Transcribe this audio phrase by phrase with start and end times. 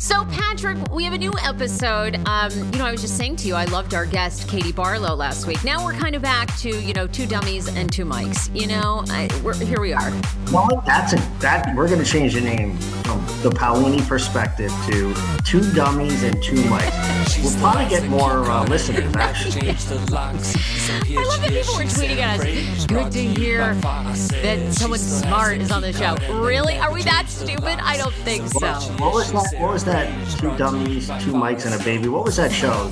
[0.00, 2.26] So, Patrick, we have a new episode.
[2.26, 5.14] Um, you know, I was just saying to you, I loved our guest, Katie Barlow,
[5.14, 5.62] last week.
[5.62, 8.48] Now we're kind of back to, you know, two dummies and two mics.
[8.58, 10.10] You know, I, we're, here we are.
[10.50, 15.14] Well, that's a that we're going to change the name from the Paolini perspective to
[15.44, 17.42] two dummies and two mics.
[17.42, 19.68] We'll probably get more uh, listeners actually.
[19.68, 22.86] I love that people were tweeting at us.
[22.86, 26.16] Good to hear that someone smart is on the show.
[26.40, 26.78] Really?
[26.78, 27.78] Are we that stupid?
[27.82, 28.66] I don't think so.
[28.96, 29.60] What was that?
[29.60, 29.89] What was that?
[29.90, 32.08] Two dummies, two mics, and a baby.
[32.08, 32.90] What was that show?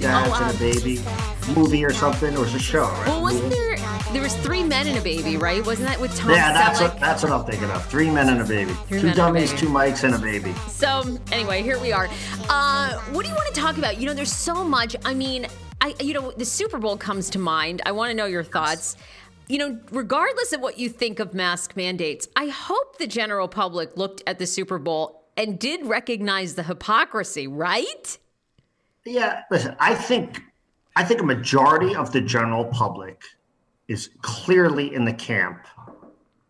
[0.00, 1.00] Dads Oh, and a baby
[1.54, 2.34] movie or something?
[2.36, 3.06] or was a show, right?
[3.08, 3.76] Well, wasn't there?
[4.12, 5.64] There was three men and a baby, right?
[5.64, 6.92] Wasn't that with Tom yeah, that's Selleck?
[6.94, 7.84] what that's what I'm thinking of.
[7.86, 8.72] Three men and a baby.
[8.86, 9.60] Three two men and a dummies, baby.
[9.60, 10.54] two mics, and a baby.
[10.68, 12.08] So anyway, here we are.
[12.48, 14.00] Uh, what do you want to talk about?
[14.00, 14.96] You know, there's so much.
[15.04, 15.46] I mean,
[15.82, 17.82] I you know, the Super Bowl comes to mind.
[17.84, 18.96] I want to know your thoughts.
[19.48, 23.96] You know, regardless of what you think of mask mandates, I hope the general public
[23.96, 28.18] looked at the Super Bowl and did recognize the hypocrisy, right?
[29.06, 30.42] Yeah, listen, I think
[30.96, 33.22] I think a majority of the general public
[33.86, 35.64] is clearly in the camp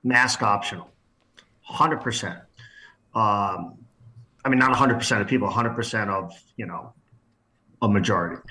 [0.02, 0.90] mask optional.
[1.70, 2.40] 100%.
[3.14, 3.76] Um,
[4.44, 6.94] I mean not 100% of people, 100% of, you know,
[7.82, 8.42] a majority.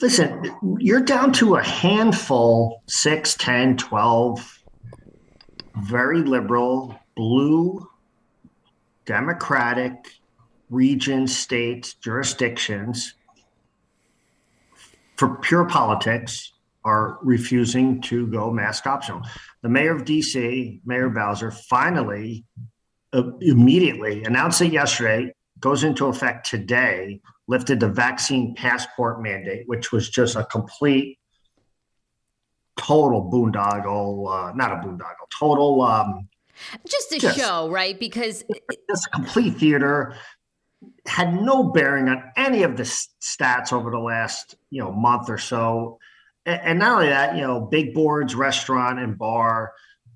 [0.00, 4.58] Listen, you're down to a handful, 6, 10, 12
[5.76, 7.88] very liberal, blue,
[9.04, 9.92] democratic
[10.70, 13.14] regions, states, jurisdictions,
[15.16, 16.52] for pure politics,
[16.84, 19.22] are refusing to go mask optional.
[19.62, 22.44] The mayor of DC, Mayor Bowser, finally,
[23.12, 29.92] uh, immediately announced it yesterday, goes into effect today, lifted the vaccine passport mandate, which
[29.92, 31.18] was just a complete,
[32.76, 35.82] total boondoggle, uh, not a boondoggle, total.
[35.82, 36.28] Um,
[36.86, 37.36] Just a Yes.
[37.36, 37.98] show, right?
[37.98, 38.44] Because
[38.88, 40.16] this complete theater
[41.06, 45.38] had no bearing on any of the stats over the last you know month or
[45.38, 45.98] so
[46.46, 49.72] and, not only that you know big boards restaurant and bar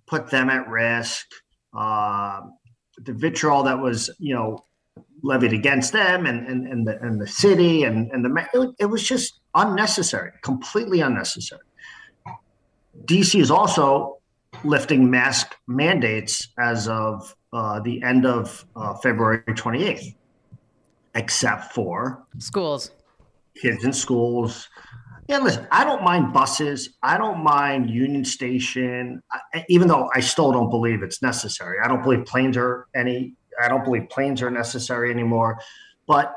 [0.06, 1.26] put them at risk
[1.75, 2.52] um,
[2.98, 4.64] the vitriol that was you know
[5.22, 9.02] levied against them and and, and the and the city and and the it was
[9.02, 11.60] just unnecessary completely unnecessary
[13.04, 14.16] dc is also
[14.65, 20.15] lifting mask mandates as of uh, the end of uh, February 28th,
[21.15, 22.91] except for schools.
[23.61, 24.69] kids in schools.
[25.28, 26.91] Yeah, listen, I don't mind buses.
[27.03, 31.78] I don't mind Union Station, I, even though I still don't believe it's necessary.
[31.83, 33.34] I don't believe planes are any.
[33.61, 35.59] I don't believe planes are necessary anymore.
[36.06, 36.33] But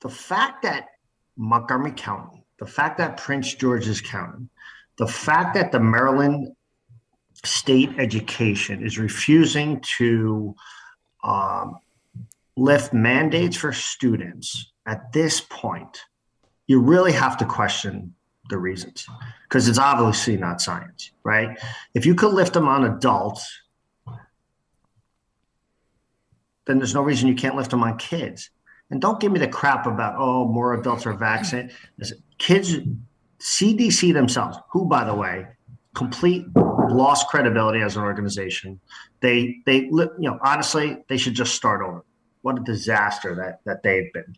[0.00, 0.88] the fact that
[1.36, 4.48] Montgomery County, the fact that Prince George's County,
[4.98, 6.54] the fact that the Maryland
[7.44, 10.54] State Education is refusing to
[11.22, 11.78] um,
[12.56, 16.00] lift mandates for students at this point,
[16.66, 18.14] you really have to question
[18.48, 19.06] the reasons
[19.48, 21.58] because it's obviously not science, right?
[21.94, 23.60] If you could lift them on adults,
[26.66, 28.50] then there's no reason you can't lift them on kids.
[28.90, 31.72] And don't give me the crap about, oh, more adults are vaccinated.
[32.38, 32.76] Kids,
[33.38, 35.46] CDC themselves, who, by the way,
[35.94, 38.80] complete lost credibility as an organization.
[39.20, 42.04] They, they, you know, honestly, they should just start over.
[42.42, 44.36] What a disaster that that they've been.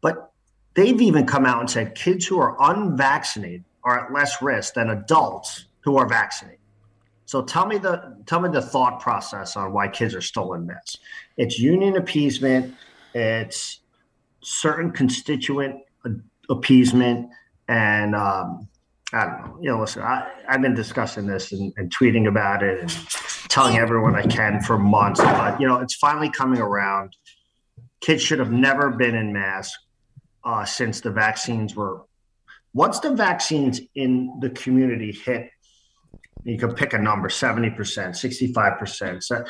[0.00, 0.32] But
[0.74, 4.90] they've even come out and said kids who are unvaccinated are at less risk than
[4.90, 6.58] adults who are vaccinated.
[7.26, 10.66] So tell me the tell me the thought process on why kids are still in
[10.66, 10.96] this.
[11.36, 12.74] It's union appeasement.
[13.14, 13.80] It's
[14.42, 15.76] certain constituent
[16.48, 17.30] appeasement,
[17.70, 18.68] and um,
[19.12, 19.58] I don't know.
[19.60, 22.90] You know, listen, I, I've been discussing this and, and tweeting about it and
[23.48, 27.14] telling everyone I can for months, but you know, it's finally coming around.
[28.00, 29.78] Kids should have never been in mask
[30.44, 32.02] uh, since the vaccines were.
[32.72, 35.50] Once the vaccines in the community hit,
[36.44, 39.22] you can pick a number 70%, 65%.
[39.22, 39.44] So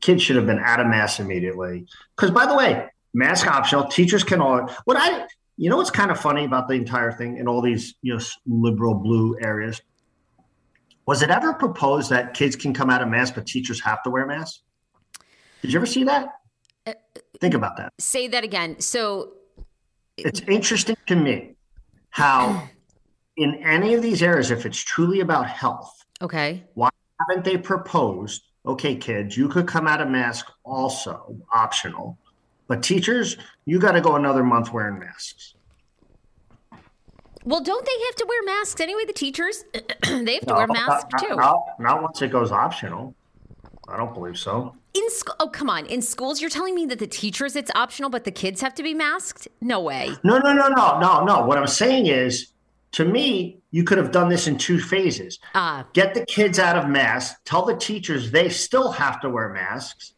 [0.00, 1.86] kids should have been out of mask immediately.
[2.14, 4.68] Because, by the way, mask optional, teachers can all.
[4.84, 7.94] What I, you know, what's kind of funny about the entire thing in all these,
[8.02, 9.80] you know, liberal blue areas?
[11.06, 14.10] Was it ever proposed that kids can come out of masks, but teachers have to
[14.10, 14.62] wear masks?
[15.62, 16.28] Did you ever see that?
[16.86, 16.94] Uh,
[17.40, 17.92] Think about that.
[17.98, 18.80] Say that again.
[18.80, 19.34] So
[20.16, 21.54] It's interesting to me
[22.10, 22.68] how,
[23.36, 26.64] in any of these areas, if it's truly about health, okay.
[26.74, 26.90] why
[27.20, 32.18] haven't they proposed, okay, kids, you could come out of mask also, optional,
[32.66, 35.54] but teachers, you got to go another month wearing masks.
[37.44, 39.02] Well, don't they have to wear masks anyway?
[39.06, 41.36] The teachers, they have to No, wear masks not- too.
[41.36, 43.14] Not, not once it goes optional.
[43.86, 44.74] I don't believe so.
[44.94, 45.84] In school, oh come on!
[45.86, 48.82] In schools, you're telling me that the teachers it's optional, but the kids have to
[48.82, 49.46] be masked?
[49.60, 50.10] No way.
[50.22, 51.44] No, no, no, no, no, no.
[51.44, 52.52] What I'm saying is,
[52.92, 55.38] to me, you could have done this in two phases.
[55.54, 57.38] Uh, Get the kids out of masks.
[57.44, 60.13] Tell the teachers they still have to wear masks,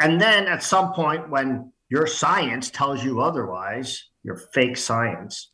[0.00, 5.50] and then at some point when your science tells you otherwise, your fake science.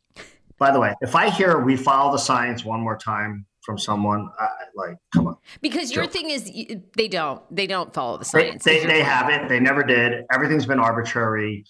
[0.59, 4.29] By the way, if I hear we follow the science one more time from someone,
[4.39, 5.37] I, like, come on.
[5.61, 6.11] because your Sure.
[6.11, 6.51] thing is
[6.95, 8.63] they don't they don't follow the science.
[8.63, 9.49] they, they haven't.
[9.49, 10.23] They never did.
[10.31, 11.65] Everything's been arbitrary.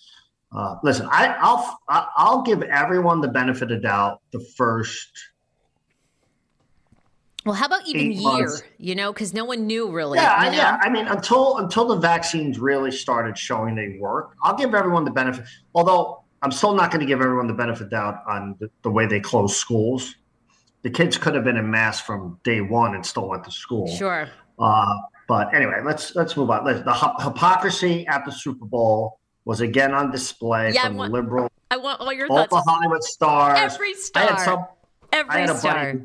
[0.56, 4.22] Uh, listen, I, I'll I'll give everyone the benefit of doubt.
[4.32, 5.10] The first,
[7.48, 8.22] well, how about even year?
[8.22, 8.62] months.
[8.78, 10.18] You know, because no one knew really.
[10.20, 10.58] yeah, you know?
[10.58, 10.78] yeah.
[10.82, 15.12] I mean, until until the vaccines really started showing they work, I'll give everyone the
[15.12, 15.46] benefit.
[15.74, 19.06] Although I'm still not going to give everyone the benefit doubt on the, the way
[19.08, 20.16] they closed schools.
[20.84, 23.88] The kids could have been in mass from day one and still went to school.
[23.88, 24.30] Sure.
[24.60, 24.86] Uh,
[25.28, 26.64] but anyway, let's let's move on.
[26.66, 31.04] Let's, the hy- hypocrisy at the Super Bowl was again on display Yeah, from the
[31.10, 32.52] liberal, I want all your all thoughts.
[32.66, 33.60] the Hollywood stars.
[33.74, 34.24] Every I star.
[34.28, 34.60] had some.
[34.60, 35.74] I Every had a star.
[35.94, 36.00] buddy.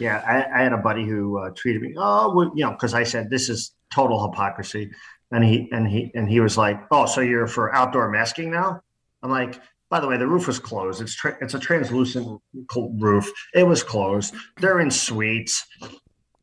[0.00, 1.94] Yeah, I, I had a buddy who uh, tweeted me.
[1.96, 4.90] Oh, well, you know, because I said this is total hypocrisy,
[5.30, 8.82] and he and he and he was like, "Oh, so you're for outdoor masking now?"
[9.22, 9.60] I'm like,
[9.90, 11.02] by the way, the roof was closed.
[11.02, 12.40] It's tra- it's a translucent
[12.76, 13.30] roof.
[13.54, 14.34] It was closed.
[14.56, 15.66] They're in suites.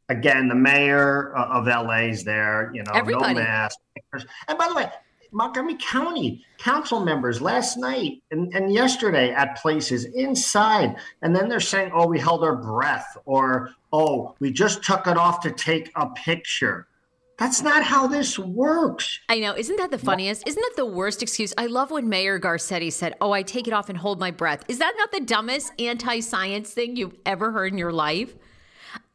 [0.10, 2.72] Again, the mayor uh, of LA is there.
[2.74, 3.34] You know, Everybody.
[3.34, 3.80] no mask.
[4.48, 4.90] And by the way,
[5.38, 11.60] Montgomery County council members last night and, and yesterday at places inside, and then they're
[11.60, 15.92] saying, "Oh, we held our breath," or "Oh, we just took it off to take
[15.96, 16.88] a picture."
[17.38, 19.20] That's not how this works.
[19.30, 19.56] I know.
[19.56, 20.48] Isn't that the funniest?
[20.48, 21.54] Isn't that the worst excuse?
[21.56, 24.64] I love when Mayor Garcetti said, Oh, I take it off and hold my breath.
[24.68, 28.34] Is that not the dumbest anti science thing you've ever heard in your life?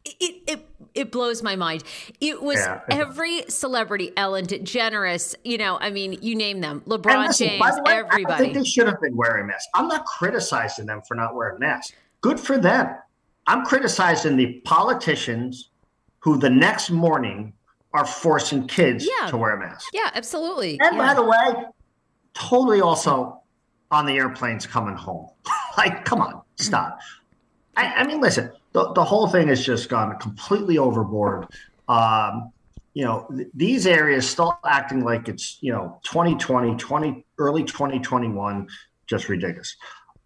[0.04, 1.84] It, it, it blows my mind.
[2.20, 2.80] It was Yeah.
[2.90, 7.82] every celebrity, Ellen DeGeneres, you know, I mean, you name them, LeBron listen, James, the
[7.82, 9.68] way, I think they should have been wearing masks.
[9.74, 11.92] I'm not criticizing them for not wearing masks.
[12.20, 12.94] Good for them.
[13.46, 15.70] I'm criticizing the politicians
[16.20, 17.52] who the next morning
[17.94, 19.28] are forcing kids Yeah.
[19.28, 19.88] to wear masks.
[19.92, 20.78] yeah, absolutely.
[20.80, 21.06] And Yeah.
[21.08, 21.64] by the way,
[22.34, 23.40] totally also
[23.90, 25.28] on the airplanes coming home.
[25.76, 26.98] like, come on, stop.
[27.76, 31.46] I, I mean, listen, the, the whole thing has just gone completely overboard.
[31.88, 32.52] Um,
[32.94, 38.68] you know, th- these areas still acting like it's, you know, 2020, 20, early 2021,
[39.06, 39.76] just ridiculous.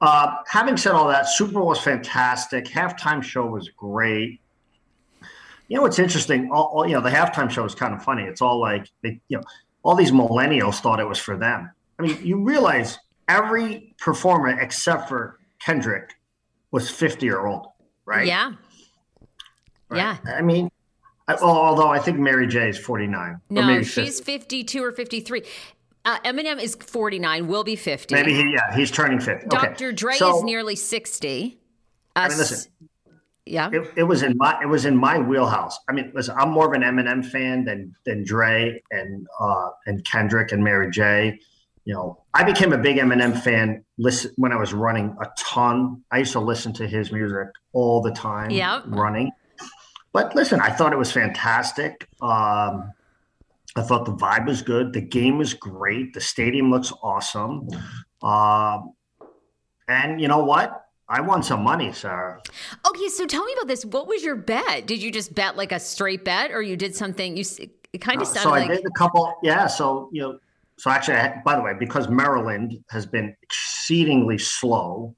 [0.00, 2.66] Uh, having said all that, Super Bowl was fantastic.
[2.66, 4.40] Halftime show was great.
[5.68, 6.50] You know what's interesting?
[6.52, 8.22] All, all you know, the halftime show is kind of funny.
[8.22, 9.42] It's all like they, you know,
[9.82, 11.70] all these millennials thought it was for them.
[11.98, 16.14] I mean, you realize every performer except for Kendrick
[16.70, 17.68] was 50 or older,
[18.06, 18.26] right?
[18.26, 18.52] Yeah.
[19.88, 19.98] Right?
[19.98, 20.16] Yeah.
[20.34, 20.70] I mean,
[21.28, 23.30] I, well, although I think Mary J is 49.
[23.30, 24.32] or No, maybe she's 50.
[24.62, 25.42] 52 or 53.
[26.04, 28.14] Uh, Eminem is 49, will be 50.
[28.14, 29.46] Maybe he, yeah, he's turning 50.
[29.46, 29.48] Okay.
[29.48, 29.92] Dr.
[29.92, 31.58] Dre So, is nearly 60.
[32.14, 32.70] I mean, listen,
[33.44, 33.70] Yeah.
[33.72, 35.78] it, it was in my it was in my wheelhouse.
[35.88, 40.04] I mean, listen, I'm more of an Eminem fan than than Dre and uh, and
[40.04, 41.38] Kendrick and Mary J.
[41.86, 46.02] You know, I became a big Eminem fan listen when I was running a ton.
[46.10, 48.50] I used to listen to his music all the time.
[48.50, 48.82] Yep.
[48.88, 49.30] running.
[50.12, 52.08] But listen, I thought it was fantastic.
[52.20, 52.92] Um,
[53.76, 54.92] I thought the vibe was good.
[54.94, 56.12] The game was great.
[56.12, 57.68] The stadium looks awesome.
[58.20, 58.94] Um,
[59.86, 60.86] and you know what?
[61.08, 62.42] I won some money, Sarah.
[62.88, 63.84] Okay, so tell me about this.
[63.84, 64.86] What was your bet?
[64.88, 67.36] Did you just bet like a straight bet, or you did something?
[67.36, 67.44] You
[67.92, 69.32] it kind of Uh, sounded so I like did a couple.
[69.44, 69.68] Yeah.
[69.68, 70.38] So you know.
[70.78, 75.14] So actually, I, by the way, because Maryland has been exceedingly slow,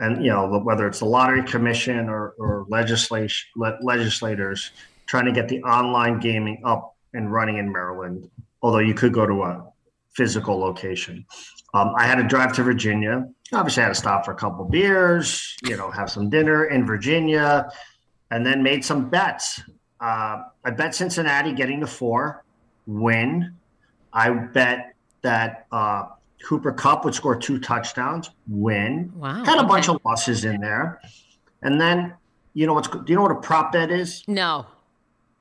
[0.00, 4.70] and you know whether it's the lottery commission or, or legislation le- legislators
[5.06, 8.30] trying to get the online gaming up and running in Maryland,
[8.62, 9.66] although you could go to a
[10.14, 11.24] physical location.
[11.74, 13.26] Um, I had to drive to Virginia.
[13.52, 16.86] Obviously, I had to stop for a couple beers, you know, have some dinner in
[16.86, 17.70] Virginia,
[18.30, 19.60] and then made some bets.
[20.00, 22.44] Uh, I bet Cincinnati getting the four,
[22.86, 23.54] win.
[24.12, 26.04] I bet that uh,
[26.44, 29.12] Cooper Kupp would score two touchdowns, win.
[29.16, 29.44] wow.
[29.44, 31.00] Had a bunch of losses in there,
[31.62, 32.14] and then
[32.54, 34.22] you know what's do you know what a prop bet is?
[34.28, 34.66] no.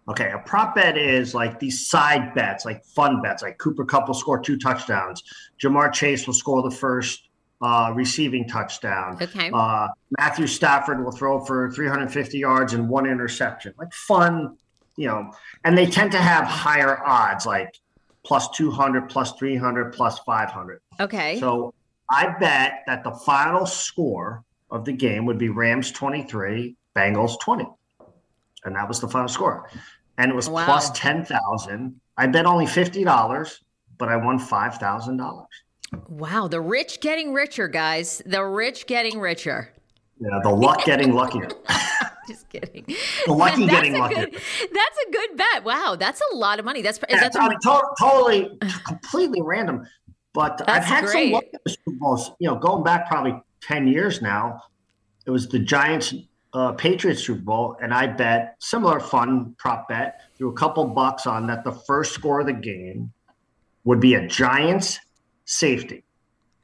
[0.08, 4.08] Okay, a prop bet is like these side bets, like fun bets, like Cooper Kupp
[4.08, 5.22] will score two touchdowns,
[5.62, 7.30] Ja'Marr Chase will score the first
[7.62, 9.52] uh, receiving touchdown, Okay.
[9.54, 9.88] uh,
[10.20, 13.74] Matthew Stafford will throw for 350 yards and one interception.
[13.78, 14.58] Like fun,
[14.98, 15.32] you know,
[15.64, 17.80] and they tend to have higher odds, like
[18.24, 20.80] plus 200, plus 300, plus 500.
[21.00, 21.40] okay.
[21.40, 21.74] So
[22.10, 27.66] I bet that the final score of the game would be Rams 23, Bengals 20.
[28.66, 29.70] And that was the final score.
[30.18, 30.66] and it was Wow.
[30.66, 32.00] plus ten thousand.
[32.18, 33.62] I bet only fifty dollars,
[33.98, 35.48] but I won five thousand dollars.
[36.10, 38.22] Wow, the rich getting richer, guys.
[38.26, 39.74] The rich getting richer.
[40.20, 41.48] Yeah, the luck getting luckier.
[42.52, 42.86] Kidding.
[43.28, 44.34] Lucky That's getting good-
[44.74, 45.64] that's a good bet.
[45.64, 46.82] Wow, that's a lot of money.
[46.82, 48.84] That's Yeah, totally, Mm.
[48.86, 49.86] completely random.
[50.34, 51.26] But I've had great.
[51.26, 52.32] some luck at the Super Bowls.
[52.40, 54.62] You know, going back probably ten years now.
[55.26, 56.14] It was the Giants
[56.54, 60.22] uh, Patriots Super Bowl, and I bet similar fun prop bet.
[60.38, 61.64] Threw a couple bucks on that.
[61.64, 63.12] The first score of the game
[63.84, 65.00] would be a Giants
[65.46, 66.04] safety,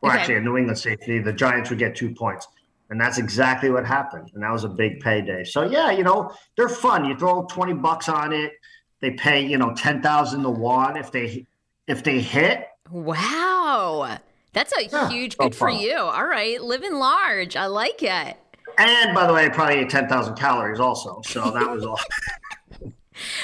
[0.02, 0.20] or Okay.
[0.20, 1.20] actually a New England safety.
[1.20, 2.48] The Giants would get two points.
[2.90, 4.32] And that's exactly what happened.
[4.34, 5.44] And that was a big payday.
[5.44, 7.06] So yeah, you know, they're fun.
[7.06, 8.54] You throw 20 bucks on it,
[9.02, 11.46] they pay, you know, 10,000 to one if they
[11.88, 12.68] if they hit.
[12.92, 14.18] wow.
[14.54, 15.96] That's a Yeah, huge so good for you.
[15.98, 17.56] All right, living large.
[17.56, 18.38] I like it.
[18.80, 21.22] And by the way, probably ate 10,000 calories also.
[21.26, 22.00] So that was all.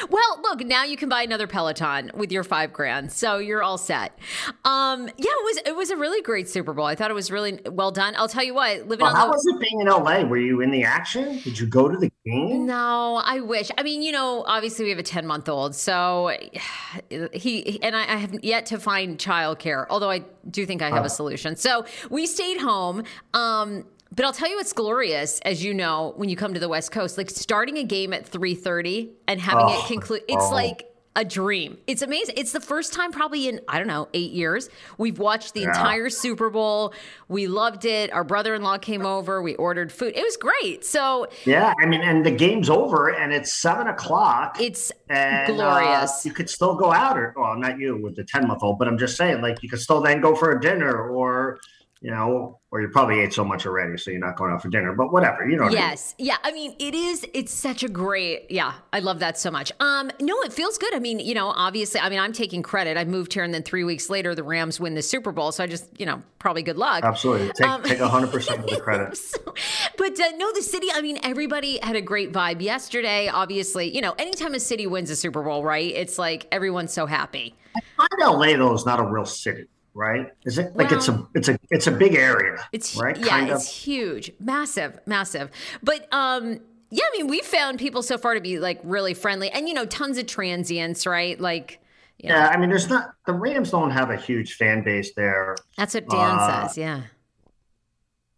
[0.09, 3.77] Well, look, now you can buy another Peloton with your five grand, so you're all
[3.77, 4.17] set.
[4.65, 6.85] Um, yeah, it was it was a really great Super Bowl.
[6.85, 8.13] I thought it was really well done.
[8.17, 10.23] I'll tell you what, living Well, on how the was it being in LA?
[10.23, 11.39] Were you in the action?
[11.39, 12.65] Did you go to the game?
[12.65, 13.69] No, I wish.
[13.77, 15.75] I mean, you know, obviously we have a 10 month old.
[15.75, 16.31] So
[17.33, 21.03] he, and I, I have yet to find childcare, although I do think I have
[21.03, 21.05] Oh.
[21.05, 21.55] a solution.
[21.55, 23.03] So we stayed home.
[23.33, 26.69] Um, but I'll tell you it's glorious, as you know, when you come to the
[26.69, 30.21] West Coast, like starting a game at 3:30 and having it Oh, conclude.
[30.27, 30.51] It's oh.
[30.51, 31.77] like a dream.
[31.85, 32.33] It's amazing.
[32.37, 34.67] It's the first time probably in I don't know eight years
[34.97, 35.67] we've watched the Yeah.
[35.67, 36.91] entire Super Bowl.
[37.27, 38.11] We loved it.
[38.11, 39.39] Our brother-in-law came over.
[39.41, 40.13] We ordered food.
[40.15, 40.83] It was great.
[40.83, 44.59] So Yeah, I mean, and the game's over, and it's seven o'clock.
[44.59, 46.25] it's and, uh, glorious.
[46.25, 48.87] you could still go out, or well, not you with the ten month old, but
[48.87, 51.59] I'm just saying, like you could still then go for a dinner, or
[52.03, 54.67] you know, or you probably ate so much already, so you're not going out for
[54.67, 54.93] dinner.
[54.93, 55.63] But whatever, you know.
[55.63, 55.83] what I mean.
[55.89, 56.15] Yes.
[56.17, 56.35] Yeah.
[56.43, 59.71] I mean, it is, it's such a great, yeah, I love that so much.
[59.79, 60.93] Um, no, it feels good.
[60.93, 62.97] I mean, you know, obviously, I mean, I'm taking credit.
[62.97, 65.53] I moved here and then three weeks later, the Rams win the Super Bowl.
[65.53, 67.05] So I just, you know, probably good luck.
[67.05, 69.15] Absolutely, take Um, take hundred percent of the credit.
[69.15, 69.53] So-
[69.97, 73.29] but uh, no, the city, I mean, everybody had a great vibe yesterday.
[73.29, 75.93] Obviously, you know, anytime a city wins a Super Bowl, right?
[75.95, 77.55] It's like everyone's so happy.
[77.77, 80.31] I Find LA though is not a real city, right?
[80.45, 83.17] Is it like it's a it's a it's a big area, It's right?
[83.17, 83.75] yeah, kind it's of.
[83.75, 85.49] huge, massive, massive.
[85.81, 86.59] But um,
[86.89, 89.73] yeah, I mean, we've found people so far to be like really friendly, and you
[89.73, 91.39] know, tons of transients, right?
[91.39, 91.79] Like,
[92.19, 95.13] you know, Yeah, I mean, there's not the Rams don't have a huge fan base
[95.15, 95.55] there.
[95.77, 96.77] that's what Dan uh, says.
[96.77, 97.01] Yeah,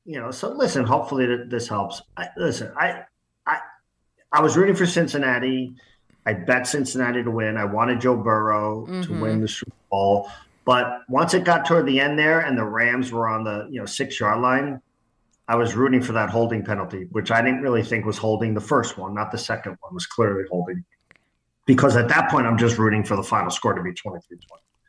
[0.05, 3.01] you know so listen hopefully this helps I, listen i
[3.47, 3.57] i
[4.31, 5.73] i was rooting for cincinnati
[6.27, 9.19] i bet cincinnati to win i wanted joe burrow to Mhm.
[9.19, 10.29] win the super bowl
[10.65, 13.79] but once it got toward the end there and the rams were on the you
[13.79, 14.81] know six yard line
[15.47, 18.61] i was rooting for that holding penalty which i didn't really think was holding the
[18.61, 20.83] first one not the second one was clearly holding
[21.65, 24.19] because at that point i'm just rooting for the final score to be 23-20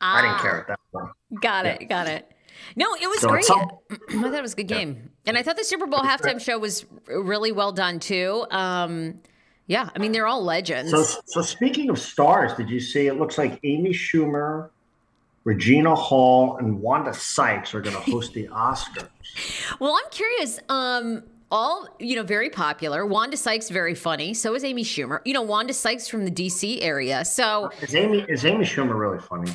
[0.00, 1.09] i didn't Ah, care at that point
[1.40, 2.30] Got it, got it.
[2.76, 3.45] No, it was So great.
[3.45, 6.40] some- I thought it was a good game, and I thought the Super Bowl halftime
[6.40, 8.47] show was really well done too.
[8.50, 9.21] Um,
[9.66, 10.90] yeah, I mean, they're all legends.
[10.92, 13.09] So, so speaking of stars, did you see?
[13.09, 14.71] It looks like Amy Schumer,
[15.47, 19.09] Regina Hall, and Wanda Sykes are going to host the Oscars.
[19.81, 20.59] Well, I'm curious.
[20.71, 23.05] Um, all you know, very popular.
[23.05, 24.33] Wanda Sykes, very funny.
[24.33, 25.21] So is Amy Schumer.
[25.26, 26.81] You know, Wanda Sykes from the D.C.
[26.81, 27.25] area.
[27.25, 29.53] So Is Amy is Amy Schumer really funny?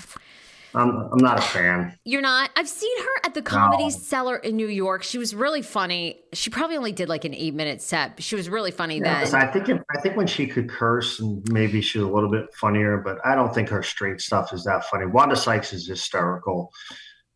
[0.73, 1.97] I'm I'm not a fan.
[2.05, 2.49] you're not.
[2.55, 3.89] I've seen her at the Comedy No.
[3.89, 5.03] Cellar in New York.
[5.03, 6.19] She was really funny.
[6.33, 8.15] She probably only did like an eight minute set.
[8.15, 9.41] But she was really funny Yes, then.
[9.41, 12.53] I think if, I think when she could curse and maybe she's a little bit
[12.53, 15.05] funnier, but I don't think her straight stuff is that funny.
[15.05, 16.71] Wanda Sykes is hysterical.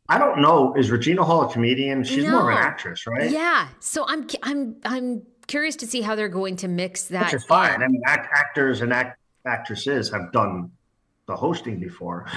[0.08, 0.74] I don't know.
[0.76, 2.04] Is Regina Hall a comedian?
[2.04, 3.30] She's more of an actress, right?
[3.32, 3.68] Yeah.
[3.80, 7.26] So I'm I'm I'm curious to see how they're going to mix that.
[7.26, 7.74] Which is fine.
[7.76, 7.84] in.
[7.84, 10.72] I mean, act, actors and act, actresses have done
[11.28, 12.28] the hosting before.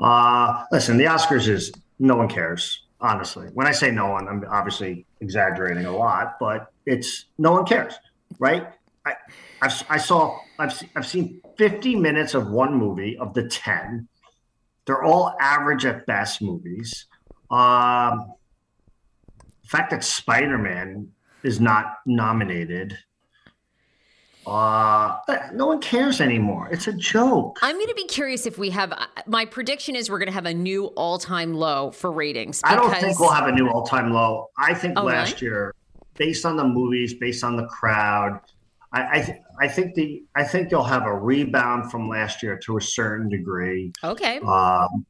[0.00, 2.82] Uh, listen, the Oscars is no one cares.
[3.00, 7.66] Honestly, when I say no one, I'm obviously exaggerating a lot, but it's no one
[7.66, 7.94] cares,
[8.38, 8.68] right?
[9.04, 9.12] I,
[9.60, 14.08] I've, I saw, I've, I've seen 50 minutes of one movie of the 10.
[14.86, 17.06] They're all average at best movies.
[17.50, 18.32] Um,
[19.62, 21.08] the fact that Spider Man
[21.42, 22.96] is not nominated
[24.46, 25.16] uh,
[25.52, 26.68] no one cares anymore.
[26.70, 27.58] It's a joke.
[27.62, 28.92] I'm going to be curious if we have.
[28.92, 32.60] uh, My prediction is we're going to have a new all time low for ratings.
[32.64, 34.48] I don't think we'll have a new all-time low.
[34.58, 35.74] I think Oh, last year,
[36.14, 38.40] based on the movies, based on the crowd,
[38.92, 42.56] I I, th- I think the I think you'll have a rebound from last year
[42.64, 43.92] to a certain degree.
[44.04, 44.38] Okay.
[44.38, 45.04] Um,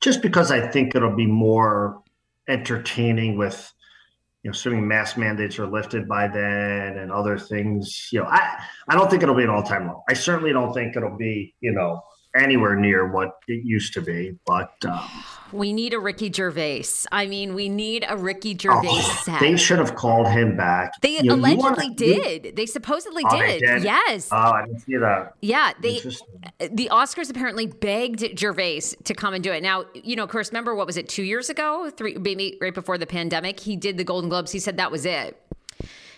[0.00, 2.00] just because I think it'll be more
[2.48, 3.72] entertaining with
[4.42, 8.58] you know, assuming mask mandates are lifted by then and other things, you know, I,
[8.88, 10.02] I don't think it'll be an all time low.
[10.08, 12.02] I certainly don't think it'll be, you know,
[12.36, 14.36] anywhere near what it used to be.
[14.46, 15.08] But um,
[15.52, 17.06] we need a Ricky Gervais.
[17.10, 19.40] I mean, we need a Ricky Gervais oh, set.
[19.40, 21.00] They should have called him back.
[21.00, 22.44] They you know, allegedly wanna, did.
[22.46, 23.60] You, they supposedly oh, did.
[23.60, 23.84] did.
[23.84, 24.28] Yes.
[24.32, 25.34] Oh, I didn't see that.
[25.40, 26.00] Yeah, they
[26.70, 29.62] the Oscars apparently begged Gervais to come and do it.
[29.62, 32.74] Now, you know, of course, remember what was it two years ago, three maybe right
[32.74, 33.60] before the pandemic?
[33.60, 34.52] He did the Golden Globes.
[34.52, 35.38] He said that was it.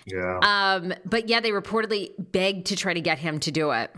[0.07, 0.39] Yeah.
[0.43, 3.91] Um, but yeah, they reportedly begged to try to get him to do it.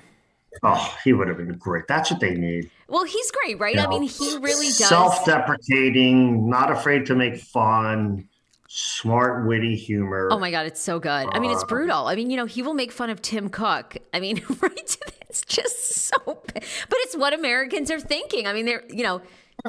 [0.62, 1.86] Oh, he would have been great.
[1.88, 2.70] That's what they need.
[2.88, 3.74] Well, he's great, right?
[3.74, 4.88] You I mean, he really does.
[4.88, 8.28] Self-deprecating, not afraid to make fun,
[8.68, 10.28] smart, witty humor.
[10.30, 11.08] Oh my god, it's so good.
[11.32, 12.06] I mean, it's uh, brutal.
[12.06, 13.96] I mean, you know, he will make fun of Tim Cook.
[14.14, 14.96] I mean, right?
[15.28, 16.16] It's just so.
[16.24, 16.64] But
[17.00, 18.46] it's what Americans are thinking.
[18.46, 19.20] I mean, they're you know,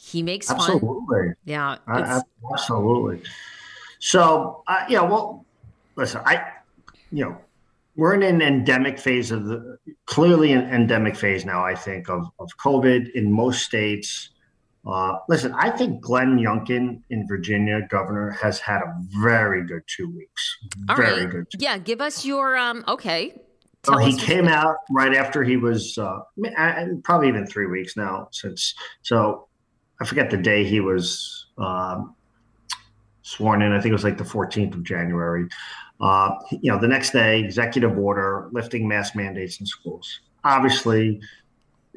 [0.04, 0.60] he makes fun.
[0.60, 1.34] Absolutely.
[1.46, 1.78] Yeah.
[1.88, 3.22] absolutely.
[4.00, 5.02] So, uh, yeah.
[5.02, 5.44] Well,
[5.96, 6.52] listen, I,
[7.12, 7.38] you know
[7.98, 11.66] we're in an endemic phase of the clearly an endemic phase now.
[11.66, 14.30] I think of of COVID in most states.
[14.86, 20.10] Uh, listen, I think Glenn Youngkin in Virginia, governor, has had a very good two
[20.16, 20.58] weeks.
[20.88, 21.30] All very right.
[21.30, 21.48] good.
[21.58, 22.86] Yeah, give us your um.
[22.88, 23.42] Okay.
[23.84, 26.20] So he came out right after he was uh,
[27.04, 28.74] probably even three weeks now since.
[29.02, 29.48] So
[30.02, 32.14] I forget the day he was um,
[33.22, 33.72] sworn in.
[33.72, 35.48] I think it was like the 14th of January.
[36.00, 40.22] Uh, you know, the next day, executive order lifting mask mandates in schools.
[40.44, 41.20] Obviously,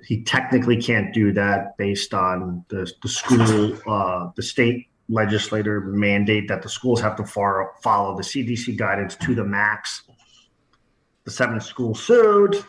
[0.05, 6.49] he technically can't do that based on the, the school, uh, the state legislator mandate
[6.49, 10.03] that the schools have to follow, follow the CDC guidance to the max.
[11.25, 12.65] The seven schools sued.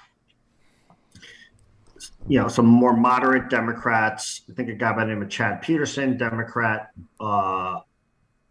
[2.28, 4.42] You know, some more moderate Democrats.
[4.50, 7.80] I think a guy by the name of Chad Petersen, Democrat, uh,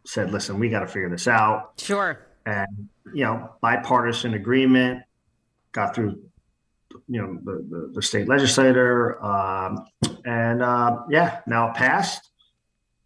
[0.05, 2.19] said, "Listen, we got to figure this out." Sure
[2.51, 5.03] and you know bipartisan agreement
[5.73, 6.21] got through
[7.09, 9.87] you know the, the, the state legislator um,
[10.25, 12.31] and uh, yeah now it passed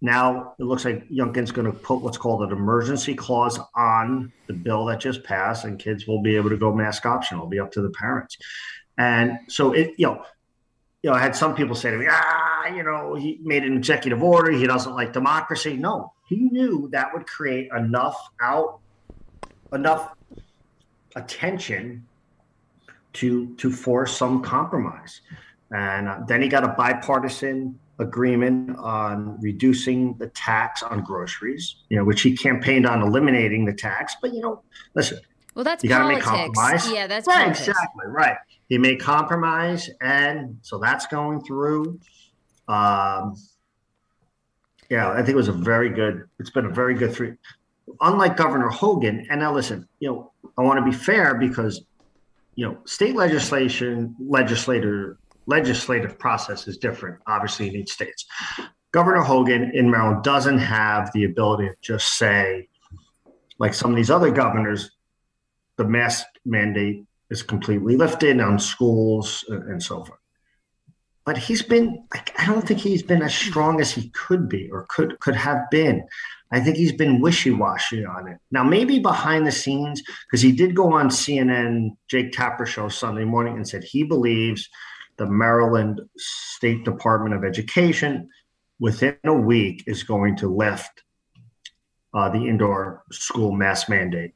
[0.05, 4.53] now it looks like Youngkin's going to put what's called an emergency clause on the
[4.53, 7.45] bill that just passed, and kids will be able to go mask optional.
[7.45, 8.37] It'll be up to the parents.
[8.99, 10.23] And so it, you know,
[11.03, 13.79] you know, I had some people say to me, ah, you know, he made an
[13.79, 14.51] executive order.
[14.51, 15.75] He doesn't like democracy.
[15.79, 18.81] No, he knew that would create enough out
[19.75, 20.15] enough
[21.17, 22.07] attention
[23.15, 25.21] to to force some compromise.
[25.71, 31.97] And uh, then he got a bipartisan agreement on reducing the tax on groceries, you
[31.97, 34.17] know, which he campaigned on eliminating the tax.
[34.21, 34.63] But you know,
[34.95, 35.21] listen,
[35.55, 36.91] well, that's you got to make compromise.
[36.91, 37.45] Yeah, that's right.
[37.45, 37.69] Politics.
[37.69, 38.37] Exactly right.
[38.69, 42.01] He made compromise, and so that's going through.
[42.67, 43.37] Um,
[44.91, 46.29] yeah, I think it was a very good.
[46.39, 47.35] It's been a very good three
[48.01, 51.85] unlike Governor Hogan, and now listen, you know, I want to be fair because,
[52.55, 58.27] you know, state legislation, legislator, legislative process is different, obviously, in each states.
[58.93, 62.69] Governor Hogan in Maryland doesn't have the ability to just say,
[63.59, 64.91] like some of these other governors,
[65.77, 70.21] the mask mandate is completely lifted on schools and so forth.
[71.25, 72.07] But he's been,
[72.39, 75.71] I don't think he's been as strong as he could be or could could have
[75.71, 76.07] been.
[76.55, 78.39] I think he's been wishy washy on it.
[78.53, 83.25] Now, maybe behind the scenes, because he did go on CNN, Jake Tapper show Sunday
[83.25, 84.69] morning and said he believes
[85.17, 88.29] the Maryland State Department of Education
[88.79, 91.03] within a week is going to lift
[92.15, 94.35] uh, the indoor school mask mandate.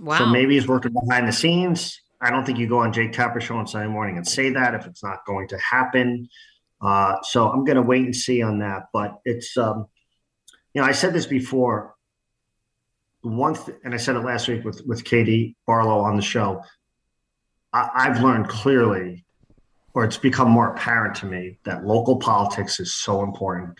[0.00, 0.18] Wow.
[0.18, 2.02] So maybe he's working behind the scenes.
[2.20, 4.74] I don't think you go on Jake Tapper show on Sunday morning and say that
[4.74, 6.28] if it's not going to happen.
[6.82, 8.88] Uh, so I'm going to wait and see on that.
[8.92, 9.86] But it's um,
[10.78, 11.96] you know, I said this before.
[13.22, 16.62] One, th- and I said it last week with with Katie Barlow on the show.
[17.72, 19.24] I- I've learned clearly,
[19.92, 23.76] or it's become more apparent to me that local politics is so important.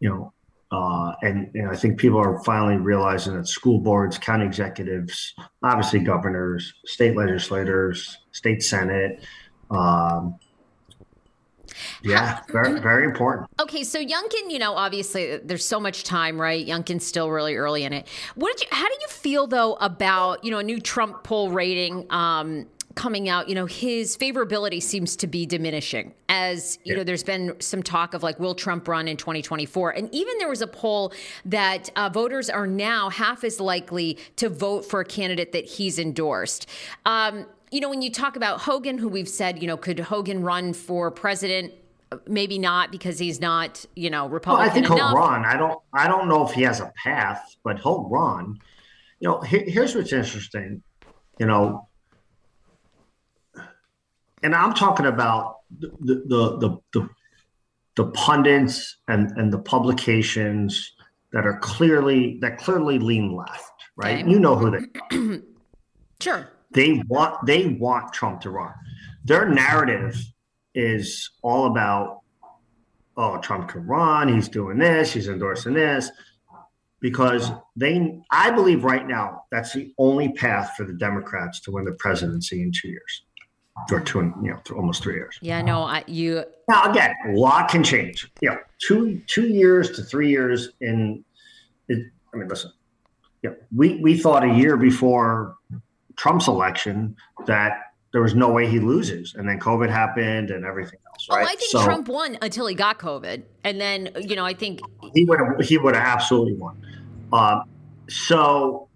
[0.00, 0.32] You know,
[0.70, 6.00] uh, and, and I think people are finally realizing that school boards, county executives, obviously
[6.00, 9.24] governors, state legislators, state senate,
[9.70, 10.38] um,
[12.02, 13.48] yeah, very, very important.
[13.60, 16.66] Okay, so Youngkin, you know, obviously there's so much time, right?
[16.66, 18.08] Youngkin's still really early in it.
[18.34, 18.76] What did you?
[18.76, 22.06] How do you feel though about you know a new Trump poll rating?
[22.10, 26.98] Um, coming out, you know, his favorability seems to be diminishing as, you yeah.
[26.98, 29.90] know, there's been some talk of like, will Trump run in 2024?
[29.90, 31.12] And even there was a poll
[31.44, 35.98] that uh, voters are now half as likely to vote for a candidate that he's
[35.98, 36.68] endorsed.
[37.06, 40.42] Um, you know, when you talk about Hogan, who we've said, you know, could Hogan
[40.42, 41.72] run for president?
[42.26, 44.60] maybe not because he's not, you know, Republican.
[44.60, 44.98] Well, I think enough.
[44.98, 45.44] he'll run.
[45.44, 45.80] I don't.
[45.92, 48.58] I don't know if he has a path, but he'll run.
[49.20, 50.82] You know, he- here's what's interesting.
[51.38, 51.88] You know,
[54.42, 57.08] and I'm talking about the the the the,
[57.96, 60.92] the pundits and and the publications
[61.32, 64.22] that are clearly that clearly lean left, right?
[64.22, 64.30] Okay.
[64.30, 65.42] You know who they
[66.20, 66.48] Sure.
[66.72, 68.72] They want they want Trump to run.
[69.24, 70.16] Their narrative
[70.74, 72.20] is all about
[73.16, 76.10] oh Trump can run, he's doing this, he's endorsing this
[77.02, 81.84] because they I believe right now that's the only path for the Democrats to win
[81.84, 83.22] the presidency in 2 years
[83.90, 85.38] or two and you know almost 3 years.
[85.42, 88.30] Yeah, no, I, you, Now again, a lot can change.
[88.40, 91.24] You know, 2 2 years to 3 years in
[91.88, 92.72] it I mean listen.
[93.42, 95.56] Yeah, we we thought a year before
[96.16, 100.98] Trump's election that there was no way he loses, and then COVID happened and everything
[101.06, 101.26] else.
[101.30, 103.42] oh, I think so Trump won until he got COVID.
[103.64, 104.80] And then, you know, I think,
[105.14, 106.76] he would have he would have absolutely won.
[107.32, 107.64] Um,
[108.08, 108.88] so,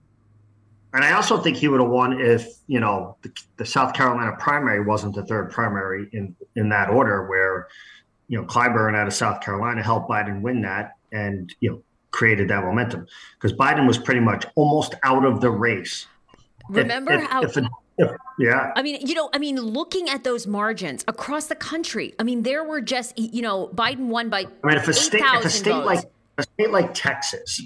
[0.92, 4.36] and I also think he would have won if you know the, the South Carolina
[4.38, 7.68] primary wasn't the third primary in in that order, where
[8.28, 12.48] you know Clyburn out of South Carolina helped Biden win that, and you know created
[12.48, 13.06] that momentum
[13.38, 16.06] because Biden was pretty much almost out of the race.
[16.68, 17.42] Remember if- how.
[17.42, 17.64] if it-
[17.98, 22.14] if- yeah, I mean, you know, I mean, looking at those margins across the country,
[22.18, 25.22] I mean, there were just, you know, Biden won by I mean, if a state,
[25.22, 25.86] if a state votes.
[25.86, 26.04] like
[26.38, 27.62] a state like Texas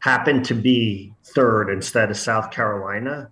[0.00, 3.28] happened to be third instead of South Carolina,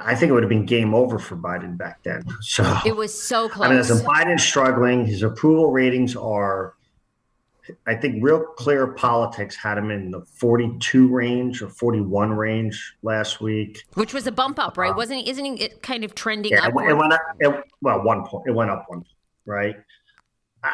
[0.00, 2.22] I think it would have been game over for Biden back then.
[2.42, 3.66] So It was so close.
[3.66, 6.74] I mean, as Biden's struggling, his approval ratings are.
[7.86, 13.40] I think real clear politics had him in the 42 range or 41 range last
[13.40, 13.84] week.
[13.94, 14.92] which was a bump up, right?
[14.92, 16.52] Uh, Wasn't isn't it kind of trending.
[16.52, 17.20] Yeah, it, went- it went up.
[17.40, 18.44] It, well, one point.
[18.46, 19.08] It went up one, point,
[19.46, 19.76] right?
[20.62, 20.72] I,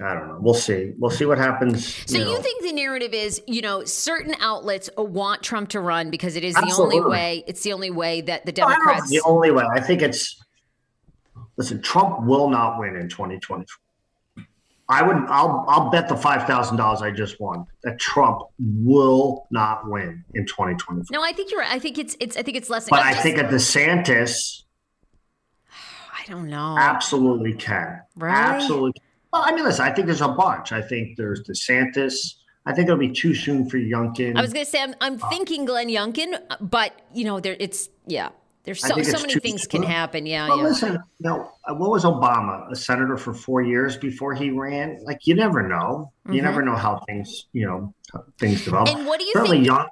[0.00, 0.38] I don't know.
[0.40, 0.92] We'll see.
[0.98, 1.92] We'll see what happens.
[2.08, 2.36] so you, know.
[2.40, 6.54] think the narrative is, you know, certain outlets want Trump to run because it is
[6.54, 7.42] the only way.
[7.48, 9.12] It's the only way that the No, I don't know if Democrats.
[9.12, 9.64] it's the only way.
[9.72, 10.40] I think it's.
[11.56, 13.66] Listen, Trump will not win in 2024.
[14.90, 15.16] I would.
[15.28, 15.66] I'll.
[15.68, 20.46] I'll bet the five thousand dollars I just won that Trump will not win in
[20.46, 21.04] 2024.
[21.10, 21.60] No, I think you're.
[21.60, 21.70] right.
[21.70, 22.16] I think it's.
[22.20, 22.36] It's.
[22.36, 22.88] I think it's less.
[22.88, 24.62] But I just- think a DeSantis
[25.70, 26.76] I don't know.
[26.78, 28.00] absolutely can.
[28.16, 28.34] Right.
[28.34, 29.02] Absolutely.
[29.32, 29.84] Well, I mean, listen.
[29.84, 30.72] I think there's a bunch.
[30.72, 32.34] I think there's DeSantis.
[32.64, 34.36] I think it'll be too soon for Youngkin.
[34.36, 37.56] I was going to say I'm, I'm uh, thinking Glenn Youngkin, but you know, there
[37.58, 38.30] it's yeah.
[38.68, 40.26] There's so so many things can happen.
[40.26, 40.64] Yeah, Well, yeah.
[40.64, 42.70] listen, you know, uh, what was Obama?
[42.70, 44.98] A senator for four years before he ran?
[45.04, 46.12] Like, you never know.
[46.26, 46.44] You Mhm.
[46.44, 47.94] never know how things, you know,
[48.38, 48.90] things develop.
[48.90, 49.68] And what do you certainly think?
[49.68, 49.86] young.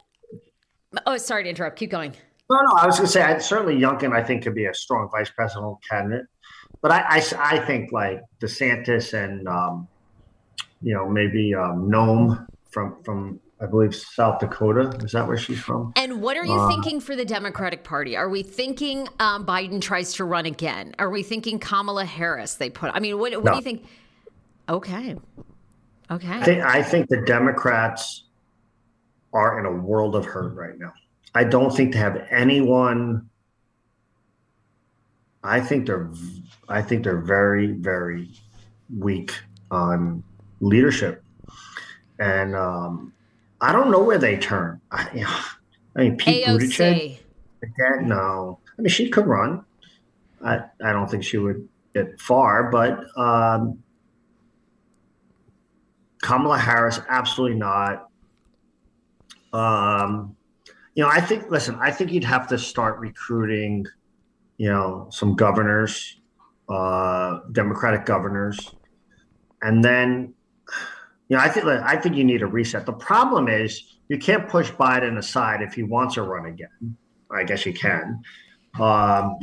[1.06, 1.78] Oh, sorry to interrupt.
[1.78, 2.12] Keep going.
[2.50, 4.74] No, no, I was going to say, I, certainly Youngkin, I think, could be a
[4.74, 6.26] strong vice presidential candidate.
[6.82, 9.88] But I, I, I think like DeSantis and, um,
[10.82, 14.90] you know, maybe um, Noem from, from, I believe, South Dakota.
[15.02, 15.92] Is that where she's from?
[15.96, 18.16] And what are you Uh, thinking for the Democratic Party?
[18.16, 20.94] Are we thinking um, Biden tries to run again?
[20.98, 22.54] Are we thinking Kamala Harris?
[22.54, 22.90] They put.
[22.92, 23.86] I mean, what, what do you think?
[24.68, 25.16] Okay.
[26.10, 26.28] Okay.
[26.28, 28.24] I think, I think the Democrats
[29.32, 30.92] are in a world of hurt right now.
[31.34, 33.28] I don't think they have anyone.
[35.42, 36.10] I think they're,
[36.68, 38.30] I think they're very, very
[38.98, 39.32] weak
[39.70, 40.22] on
[40.60, 41.22] leadership,
[42.18, 43.12] and um,
[43.60, 44.80] I don't know where they turn.
[44.90, 45.38] I, you know,
[45.96, 47.18] I mean, Pete Buttigieg.
[47.62, 48.58] Again, no.
[48.78, 49.64] I mean, she could run.
[50.44, 53.82] I I don't think she would get far, but um,
[56.22, 58.08] Kamala Harris, absolutely not.
[59.52, 60.36] Um,
[60.94, 61.50] you know, I think.
[61.50, 63.86] Listen, I think you'd have to start recruiting,
[64.58, 66.20] you know, some governors,
[66.68, 68.74] uh, Democratic governors,
[69.62, 70.34] and then,
[71.28, 71.66] you know, I think.
[71.66, 72.86] I think you need a reset.
[72.86, 76.96] The problem is you can't push Biden aside if he wants to run again.
[77.30, 78.22] I guess you can.
[78.78, 79.38] Um,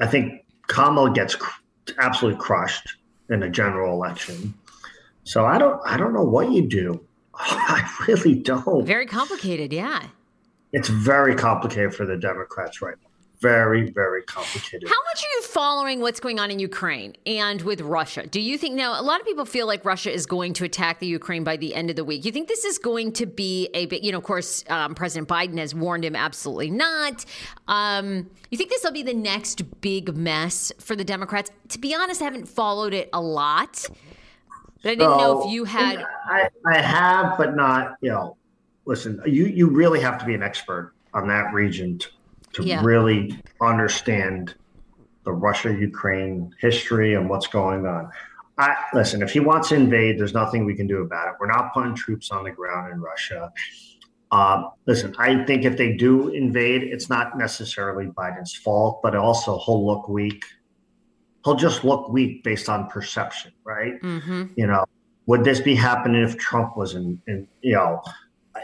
[0.00, 1.60] I think Kamala gets cr-
[1.98, 2.96] absolutely crushed
[3.30, 4.54] in a general election.
[5.24, 7.04] So I don't I don't know what you do.
[7.34, 8.86] I really don't.
[8.86, 9.72] Very complicated.
[9.72, 10.02] Yeah.
[10.72, 13.05] It's very complicated for the Democrats right now.
[13.40, 14.88] Very, very complicated.
[14.88, 18.26] How much are you following what's going on in Ukraine and with Russia?
[18.26, 21.00] Do you think now a lot of people feel like Russia is going to attack
[21.00, 22.24] the Ukraine by the end of the week?
[22.24, 25.28] You think this is going to be a big, you know, of course, um, President
[25.28, 27.26] Biden has warned him absolutely not.
[27.68, 31.50] Um, you think this will be the next big mess for the Democrats?
[31.68, 33.84] To be honest, I haven't followed it a lot.
[34.82, 36.04] But I didn't know if you had.
[36.26, 38.36] I, I have, but not, you know,
[38.86, 42.08] listen, you, you really have to be an expert on that region to,
[42.56, 42.82] to Yeah.
[42.84, 44.54] really understand
[45.24, 48.10] the Russia Ukraine history and what's going on.
[48.58, 51.34] I, listen, if he wants to invade, there's nothing we can do about it.
[51.38, 53.52] We're not putting troops on the ground in Russia.
[54.30, 59.58] Uh, listen, I think if they do invade, it's not necessarily Biden's fault, but also
[59.58, 60.42] he'll look weak.
[61.44, 64.00] He'll just look weak based on perception, right?
[64.00, 64.44] Mm-hmm.
[64.56, 64.84] You know,
[65.26, 68.02] would this be happening if Trump was in, in you know,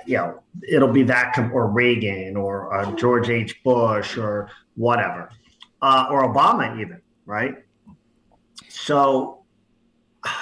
[0.07, 3.63] you know, it'll be that or Reagan or uh, George H.
[3.65, 5.31] Bush or whatever,
[5.81, 7.55] uh, or Obama even, right?
[8.69, 9.45] So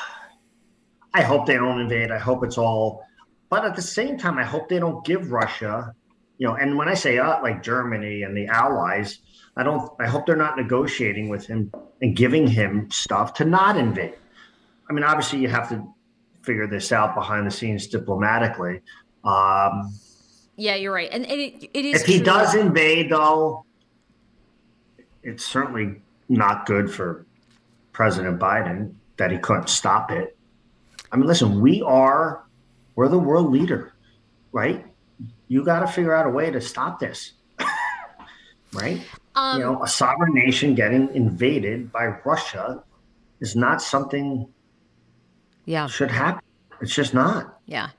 [1.15, 2.11] I hope they don't invade.
[2.11, 3.05] I hope it's all
[3.51, 5.93] but at the same time, I hope they don't give Russia,
[6.39, 9.19] you know, and when I say uh, like Germany and the allies,
[9.57, 13.77] I don't, I hope they're not negotiating with him and giving him stuff to not
[13.77, 14.15] invade.
[14.89, 15.93] I mean, obviously, you have to
[16.43, 18.81] figure this out behind the scenes diplomatically.
[19.25, 19.95] Um,
[20.57, 21.09] yeah, you're right.
[21.11, 22.03] And it, it is.
[22.03, 23.65] If he does invade, though,
[25.23, 27.27] it's certainly not good for
[27.93, 30.37] President Biden that he couldn't stop it.
[31.13, 32.45] I mean, listen, we are
[32.95, 33.93] we're the world leader,
[34.53, 34.85] right?
[35.49, 37.33] You got to figure out a way to stop this,
[38.73, 39.01] right?
[39.35, 42.83] Um, you know, a sovereign nation getting invaded by Russia
[43.41, 44.49] is not something.
[45.65, 46.43] Yeah, should happen.
[46.81, 47.59] It's just not.
[47.67, 47.91] Yeah.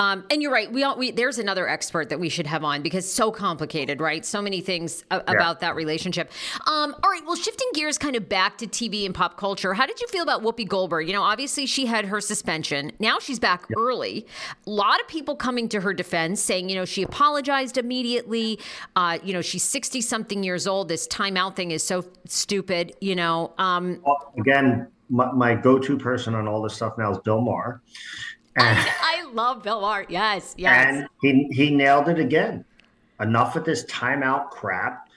[0.00, 0.72] Um, and you're right.
[0.72, 4.24] We all we there's another expert that we should have on because so complicated, right?
[4.24, 5.34] So many things a- yeah.
[5.34, 6.32] about that relationship.
[6.66, 7.20] Um, all right.
[7.26, 9.74] Well, shifting gears kind of back to TV and pop culture.
[9.74, 11.06] How did you feel about Whoopi Goldberg?
[11.06, 12.92] You know, obviously she had her suspension.
[12.98, 13.76] Now she's back yeah.
[13.78, 14.26] early.
[14.66, 18.58] A lot of people coming to her defense, saying you know she apologized immediately.
[18.96, 20.88] Uh, you know she's 60 something years old.
[20.88, 22.94] This timeout thing is so stupid.
[23.02, 23.52] You know.
[23.58, 27.82] Um, well, again, my, my go-to person on all this stuff now is Bill Maher.
[28.56, 30.06] I, I, love Bill Maher.
[30.08, 30.86] Yes, yes.
[30.88, 32.64] And he he nailed it again.
[33.20, 35.08] Enough with this timeout crap.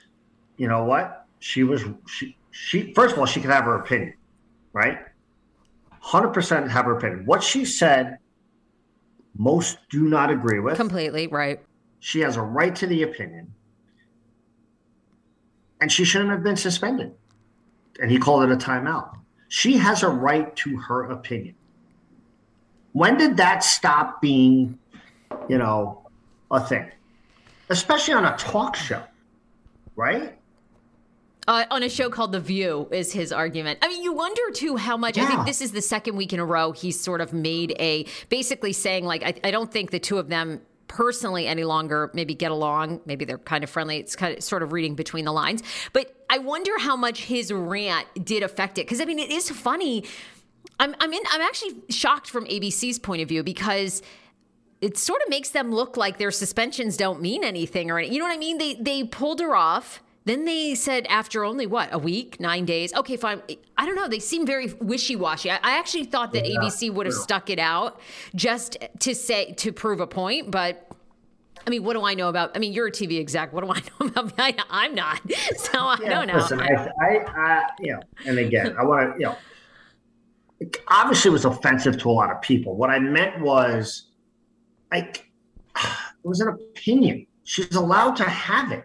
[0.56, 1.26] You know what?
[1.40, 4.14] She was she she first of all she can have her opinion,
[4.72, 4.98] right?
[6.00, 7.26] Hundred percent have her opinion.
[7.26, 8.18] What she said,
[9.36, 10.76] most do not agree with.
[10.76, 11.60] Completely right.
[12.00, 13.52] She has a right to the opinion,
[15.80, 17.14] and she shouldn't have been suspended.
[18.00, 19.16] And he called it a timeout.
[19.48, 21.54] She has a right to her opinion.
[22.94, 24.78] When did that stop being,
[25.48, 26.08] you know,
[26.50, 26.90] a thing?
[27.68, 29.02] Especially on a talk show,
[29.96, 30.38] right?
[31.48, 33.80] Uh, on a show called The View is his argument.
[33.82, 35.16] I mean, you wonder too how much.
[35.16, 35.24] Yeah.
[35.24, 38.06] I think this is the second week in a row he's sort of made a
[38.28, 42.34] basically saying like I, I don't think the two of them personally any longer maybe
[42.34, 43.00] get along.
[43.06, 43.98] Maybe they're kind of friendly.
[43.98, 45.64] It's kind of sort of reading between the lines.
[45.92, 49.50] But I wonder how much his rant did affect it because I mean it is
[49.50, 50.04] funny
[50.80, 54.02] I'm I'm in I'm actually shocked from ABC's point of view because
[54.80, 58.26] it sort of makes them look like their suspensions don't mean anything or you know
[58.26, 58.58] what I mean?
[58.58, 60.02] They they pulled her off.
[60.26, 62.94] Then they said after only what a week, nine days.
[62.94, 63.42] Okay, fine.
[63.76, 64.08] I don't know.
[64.08, 65.50] They seem very wishy washy.
[65.50, 67.20] I, I, actually thought that yeah, ABC would have yeah.
[67.20, 68.00] stuck it out
[68.34, 70.88] just to say to prove a point, but.
[71.66, 72.54] I mean, what do I know about?
[72.54, 73.54] I mean, you're a TV exec.
[73.54, 74.38] What do I know about?
[74.38, 75.18] I, am not,
[75.56, 76.36] so I yeah, don't know.
[76.36, 79.36] Listen, I, I, I, you know, and again, I want to, you know,
[80.88, 82.76] obviously was offensive to a lot of people.
[82.76, 84.10] What I meant was,
[84.90, 85.30] like,
[85.76, 85.88] it
[86.22, 87.26] was an opinion.
[87.44, 88.84] She's allowed to have it.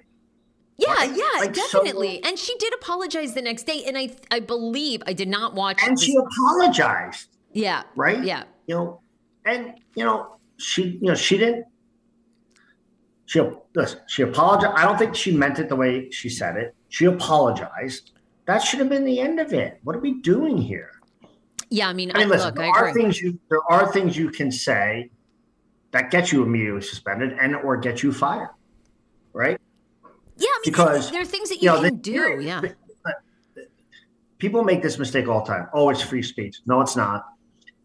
[0.78, 1.12] Yeah, right?
[1.16, 2.22] yeah, like, definitely.
[2.24, 5.54] So, and she did apologize the next day, and I, I believe I did not
[5.54, 5.80] watch.
[5.86, 6.04] And this.
[6.04, 7.36] she apologized.
[7.52, 7.84] Yeah.
[7.96, 8.24] Right.
[8.24, 8.44] Yeah.
[8.68, 9.02] You know,
[9.46, 11.66] and you know, she, you know, she didn't.
[13.26, 13.42] She
[13.76, 14.74] listen, she apologized.
[14.76, 16.76] I don't think she meant it the way she said it.
[16.88, 18.12] She apologized.
[18.46, 19.80] That should have been the end of it.
[19.84, 20.92] What are we doing here?
[21.70, 24.30] Yeah, I mean, I mean, listen, look, there are things you there are things you
[24.32, 25.12] can say
[25.92, 28.50] that get you immediately suspended and or get you fired,
[29.34, 29.60] right?
[30.38, 32.40] Yeah, I mean, because there are things that you, you know, can do.
[32.42, 32.62] Yeah,
[34.40, 35.68] people make this mistake all the time.
[35.74, 36.58] Oh, it's free speech.
[36.66, 37.26] No, it's not.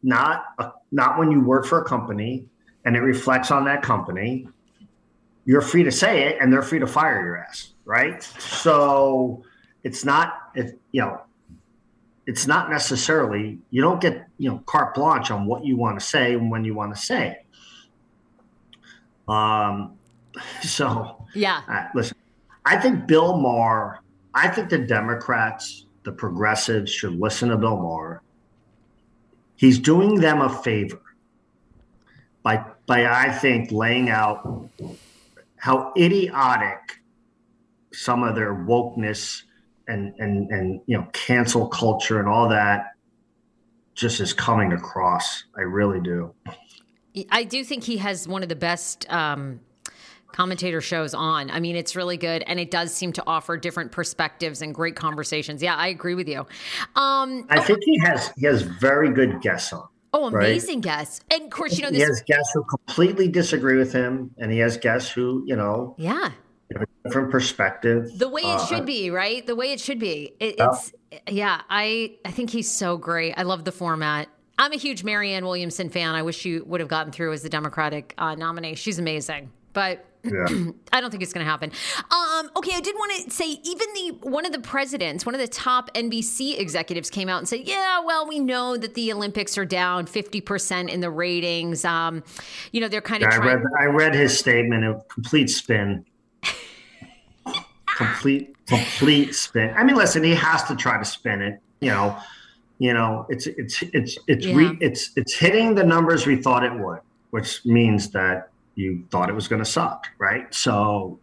[0.02, 2.46] Not a, not when you work for a company
[2.84, 4.48] and it reflects on that company.
[5.46, 8.22] You're free to say it, and they're free to fire your ass, right?
[8.22, 9.42] So
[9.82, 10.34] it's not.
[10.54, 11.20] It, you know,
[12.26, 16.04] it's not necessarily you don't get you know carte blanche on what you want to
[16.04, 17.36] say and when you want to say
[19.28, 19.30] it.
[19.30, 19.96] Um,
[20.62, 22.16] so yeah, uh, listen,
[22.64, 24.00] I think Bill Maher.
[24.36, 28.20] I think the Democrats, the progressives, should listen to Bill Maher.
[29.54, 31.00] He's doing them a favor
[32.42, 34.68] by by I think laying out
[35.56, 37.00] how idiotic
[37.92, 39.42] some of their wokeness
[39.88, 42.92] and and and you know cancel culture and all that
[43.94, 45.44] just is coming across.
[45.56, 46.34] I really do.
[47.30, 49.60] I do think he has one of the best um,
[50.32, 51.48] commentator shows on.
[51.50, 54.96] I mean, it's really good, and it does seem to offer different perspectives and great
[54.96, 55.62] conversations.
[55.62, 56.40] Yeah, I agree with you.
[56.96, 59.86] Um, I think he has he has very good guests on.
[60.12, 60.84] Oh, amazing right?
[60.84, 61.20] guests!
[61.30, 64.52] And of course, you know, this- he has guests who completely disagree with him, and
[64.52, 66.30] he has guests who, you know, yeah,
[67.04, 68.18] different perspective.
[68.18, 69.46] The way it uh, should be, right?
[69.46, 70.34] The way it should be.
[70.40, 70.68] It, yeah.
[70.70, 70.92] It's
[71.28, 71.60] yeah.
[71.70, 73.34] I I think he's so great.
[73.36, 74.28] I love the format.
[74.58, 76.14] I'm a huge Marianne Williamson fan.
[76.14, 78.76] I wish she would have gotten through as the Democratic uh, nominee.
[78.76, 80.46] She's amazing, but yeah.
[80.92, 81.72] I don't think it's going to happen.
[82.10, 85.40] Um, okay, I did want to say even the one of the presidents, one of
[85.40, 89.58] the top NBC executives, came out and said, "Yeah, well, we know that the Olympics
[89.58, 91.84] are down fifty percent in the ratings.
[91.84, 92.22] Um,
[92.72, 94.84] you know, they're kind of." I read I read his statement.
[94.84, 96.04] A complete spin.
[97.96, 99.72] Complete complete spin.
[99.76, 101.60] I mean, listen, he has to try to spin it.
[101.80, 102.18] You know,
[102.78, 104.56] you know, it's it's it's it's yeah.
[104.56, 109.28] re, it's it's hitting the numbers we thought it would, which means that you thought
[109.28, 110.52] it was going to suck, right?
[110.54, 111.18] So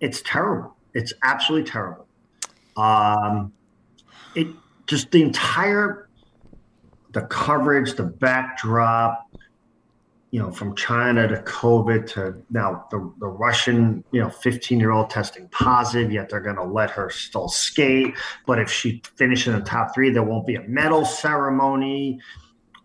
[0.00, 0.74] it's terrible.
[0.94, 2.06] It's absolutely terrible.
[2.76, 3.52] Um,
[4.34, 4.48] it
[4.86, 6.08] just the entire
[7.12, 9.23] the coverage, the backdrop,
[10.34, 14.90] you know, from China to COVID to now the, the Russian, you know, 15 year
[14.90, 18.16] old testing positive, yet they're going to let her still skate.
[18.44, 22.18] But if she finishes in the top three, there won't be a medal ceremony.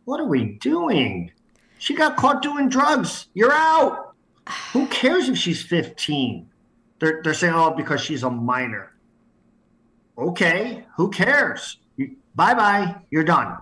[0.06, 1.32] What are we doing?
[1.80, 3.30] She got caught doing drugs.
[3.34, 4.14] You're out.
[4.72, 6.48] Who cares if she's 15?
[7.00, 8.94] They're, they're saying, oh, because she's a minor.
[10.20, 11.80] Okay, who cares?
[12.36, 13.58] Bye bye, you're done.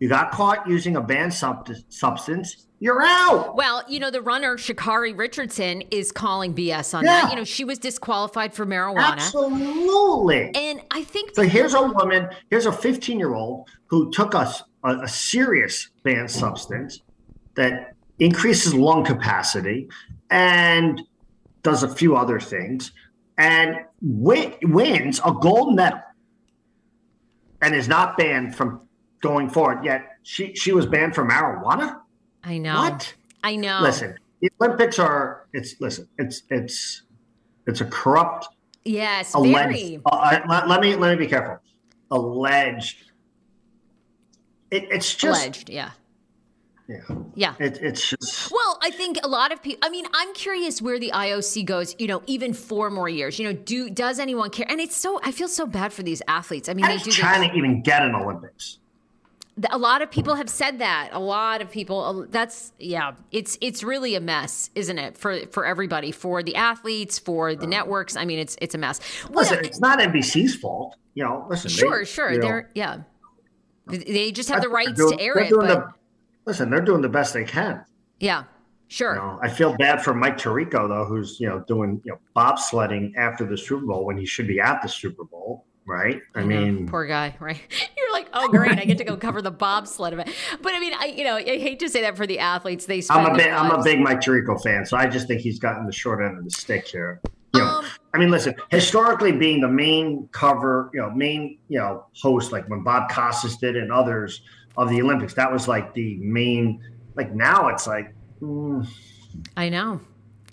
[0.00, 2.66] You got caught using a banned sub- substance.
[2.82, 3.56] You're out.
[3.56, 7.20] Well, you know, the runner, Sha'Carri Richardson, is calling BS on yeah.
[7.20, 7.30] that.
[7.30, 9.12] You know, she was disqualified for marijuana.
[9.12, 10.50] Absolutely.
[10.54, 11.34] And I think.
[11.34, 15.90] So here's a woman, here's a 15 year old who took us a, a serious
[16.04, 17.02] banned substance
[17.54, 19.88] that increases lung capacity
[20.30, 21.02] and
[21.62, 22.92] does a few other things
[23.36, 26.00] and win, wins a gold medal
[27.60, 28.80] and is not banned from
[29.20, 29.84] going forward.
[29.84, 31.99] Yet she she was banned from marijuana.
[32.44, 32.80] I know.
[32.80, 33.14] What?
[33.42, 33.80] I know.
[33.82, 35.46] Listen, the Olympics are.
[35.52, 36.08] It's listen.
[36.18, 37.02] It's it's
[37.66, 38.48] it's a corrupt.
[38.84, 40.00] Yes, alleged, very.
[40.06, 41.58] Uh, let, let, me let me be careful.
[42.10, 43.10] Alleged.
[44.70, 45.70] It, it's just alleged.
[45.70, 45.90] Yeah.
[46.88, 47.00] Yeah.
[47.34, 47.54] Yeah.
[47.60, 48.50] It, it's just.
[48.50, 49.78] Well, I think a lot of people.
[49.82, 51.94] I mean, I'm curious where the IOC goes.
[51.98, 53.38] You know, even four more years.
[53.38, 54.66] You know, do does anyone care?
[54.68, 55.20] And it's so.
[55.22, 56.68] I feel so bad for these athletes.
[56.68, 57.10] I mean, How they do.
[57.10, 58.78] China this, even get an Olympics?
[59.70, 61.10] A lot of people have said that.
[61.12, 62.26] A lot of people.
[62.30, 63.12] That's yeah.
[63.32, 65.18] It's it's really a mess, isn't it?
[65.18, 68.16] For for everybody, for the athletes, for the networks.
[68.16, 69.00] I mean, it's it's a mess.
[69.30, 70.96] Listen, well, it's not NBC's fault.
[71.14, 71.70] You know, listen.
[71.70, 72.38] Sure, they, sure.
[72.38, 73.00] They're yeah.
[73.86, 75.50] They just have the rights doing, to air it.
[75.50, 75.88] But, the,
[76.46, 77.84] listen, they're doing the best they can.
[78.20, 78.44] Yeah,
[78.88, 79.14] sure.
[79.14, 82.18] You know, I feel bad for Mike Tirico though, who's you know doing you know
[82.36, 86.20] bobsledding after the Super Bowl when he should be at the Super Bowl, right?
[86.34, 87.60] I, I mean, poor guy, right?
[87.96, 90.30] You're like, oh great, I get to go cover the bobsled event.
[90.62, 92.86] But I mean, I you know, I hate to say that for the athletes.
[92.86, 95.58] They I'm a big, I'm a big Mike Tirico fan, so I just think he's
[95.58, 97.20] gotten the short end of the stick here.
[97.54, 101.80] You know, um, I mean, listen, historically being the main cover, you know, main, you
[101.80, 104.42] know, host, like when Bob Costas did and others,
[104.76, 105.34] of the Olympics.
[105.34, 106.82] That was like the main.
[107.14, 108.14] Like now, it's like.
[108.40, 108.88] Mm.
[109.56, 110.00] I know.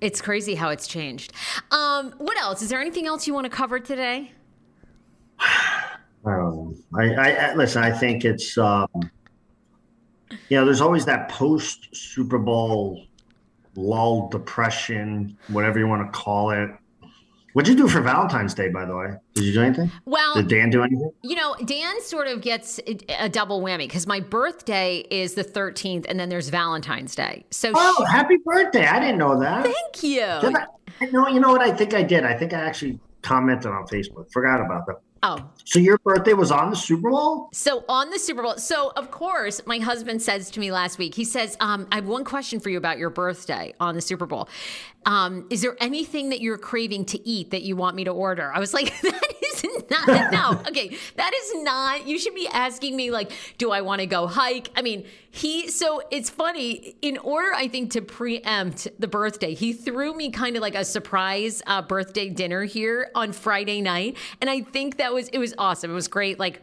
[0.02, 1.34] It's crazy how it's changed.
[1.72, 2.62] Um, what else?
[2.62, 4.32] Is there anything else you want to cover today?
[6.26, 7.84] Um, I, I, listen.
[7.84, 8.88] I think it's um,
[10.50, 13.06] you know, there's always that post Super Bowl
[13.76, 16.70] lull, depression, whatever you want to call it.
[17.54, 19.14] What'd you do for Valentine's Day, by the way?
[19.34, 19.92] Did you do anything?
[20.06, 21.12] Well, did Dan do anything?
[21.24, 26.06] You know, Dan sort of gets a double whammy because my birthday is the 13th,
[26.08, 27.46] and then there's Valentine's Day.
[27.50, 28.86] So, oh, she, happy birthday!
[28.86, 29.64] I didn't know that.
[29.64, 30.22] Thank you.
[30.22, 30.66] I,
[31.02, 31.28] I know.
[31.28, 31.62] You know what?
[31.62, 32.26] I think I did.
[32.26, 34.32] I think I actually commented on Facebook.
[34.32, 34.98] Forgot about that.
[35.24, 35.50] Oh.
[35.66, 37.50] So your birthday was on the Super Bowl?
[37.54, 38.58] So on the Super Bowl.
[38.58, 42.08] So of course, my husband says to me last week, he says, um, I have
[42.08, 44.48] one question for you about your birthday on the Super Bowl.
[45.08, 48.52] Um, is there anything that you're craving to eat that you want me to order?
[48.54, 50.62] I was like, that is not no.
[50.68, 54.28] Okay, that is not you should be asking me like, do I want to go
[54.28, 54.70] hike?
[54.76, 59.72] I mean, he so it's funny, in order, I think, to preempt the birthday, he
[59.72, 64.18] threw me kind of like a surprise uh, birthday dinner here on Friday night.
[64.42, 65.90] And I think that was it was awesome.
[65.90, 66.38] It was great.
[66.38, 66.62] Like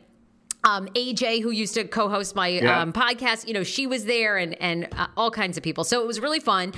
[0.65, 2.81] um, AJ, who used to co-host my yeah.
[2.81, 5.85] um, podcast, you know, she was there, and and uh, all kinds of people.
[5.85, 6.73] So it was really fun.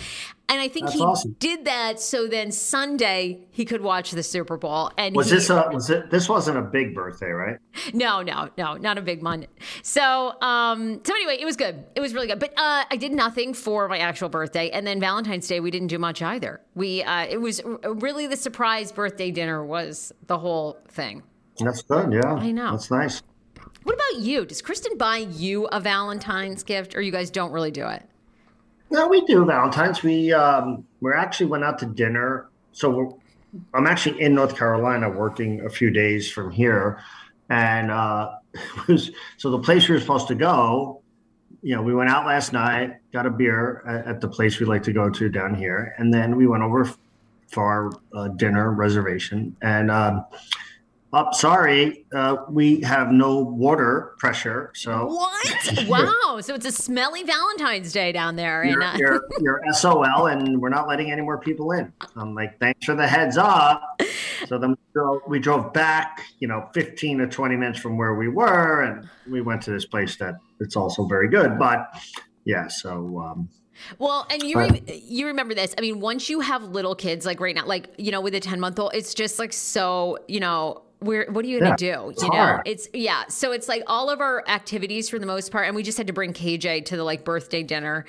[0.49, 1.37] And I think That's he awesome.
[1.41, 4.93] did that so then Sunday he could watch the Super Bowl.
[4.97, 7.59] And Was he, this a was it this wasn't a big birthday, right?
[7.95, 9.47] no, no, no, not a big one.
[9.83, 11.85] So, um, so anyway, it was good.
[11.97, 12.39] It was really good.
[12.39, 15.89] But uh, I did nothing for my actual birthday, and then Valentine's Day we didn't
[15.89, 16.61] do much either.
[16.75, 21.23] We uh, it was really the surprise birthday dinner was the whole thing.
[21.59, 22.35] That's good, yeah.
[22.35, 22.73] I know.
[22.73, 23.23] That's nice.
[23.87, 24.45] What about you?
[24.45, 28.03] Does Kristen buy you a Valentine's gift, or you guys don't really do it?
[28.91, 30.03] No, we do Valentine's.
[30.03, 32.49] We um we actually went out to dinner.
[32.73, 33.21] So
[33.75, 37.01] I'm actually in North Carolina working a few days from here,
[37.49, 38.33] and uh,
[38.89, 41.01] was so the place we were supposed to go.
[41.63, 44.67] You know, we went out last night, got a beer at, at the place we
[44.67, 46.93] like to go to down here, and then we went over
[47.47, 49.57] for our uh, dinner reservation.
[49.63, 50.25] And um,
[51.17, 55.87] up, sorry, uh, we have no water pressure, so What?
[55.89, 56.41] wow!
[56.41, 60.61] So it's a smelly Valentine's Day down there, and you're, uh, you're, you're SOL and
[60.61, 61.93] we're not letting any more people in.
[62.17, 64.01] I'm like, thanks for the heads up.
[64.47, 68.15] So then we drove, we drove back, you know, 15 to 20 minutes from where
[68.15, 71.59] we were, and we went to this place that it's also very good.
[71.59, 71.89] But
[72.45, 73.49] yeah, so um,
[73.99, 75.75] Well, and you re- you remember this.
[75.79, 78.41] I mean, once you have little kids, like right now, like you know, with a
[78.41, 80.19] ten month old, it's just like so.
[80.29, 82.09] You know, we're what are you gonna Yeah, do?
[82.11, 82.63] it's You know, hard.
[82.65, 83.25] it's yeah.
[83.29, 86.07] So it's like all of our activities for the most part, and we just had
[86.07, 88.05] to bring KJ to the like birthday dinner,